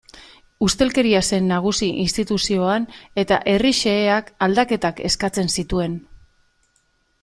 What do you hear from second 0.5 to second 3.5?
Ustelkeria zen nagusi instituzioan eta